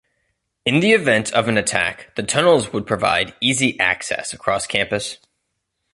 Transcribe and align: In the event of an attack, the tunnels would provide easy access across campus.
In 0.65 0.79
the 0.79 0.93
event 0.93 1.31
of 1.31 1.47
an 1.47 1.59
attack, 1.59 2.15
the 2.15 2.23
tunnels 2.23 2.73
would 2.73 2.87
provide 2.87 3.35
easy 3.39 3.79
access 3.79 4.33
across 4.33 4.65
campus. 4.65 5.17